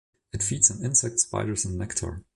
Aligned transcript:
It 0.33 0.41
feeds 0.41 0.71
on 0.71 0.83
insects, 0.83 1.21
spiders 1.21 1.63
and 1.63 1.77
nectar. 1.77 2.23